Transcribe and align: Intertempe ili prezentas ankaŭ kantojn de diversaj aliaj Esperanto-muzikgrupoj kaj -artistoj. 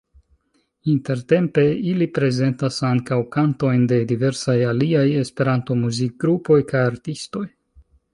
Intertempe 0.93 1.65
ili 1.91 2.07
prezentas 2.15 2.79
ankaŭ 2.87 3.19
kantojn 3.35 3.83
de 3.91 3.99
diversaj 4.13 4.55
aliaj 4.71 5.05
Esperanto-muzikgrupoj 5.25 6.59
kaj 6.73 6.83
-artistoj. 6.89 7.45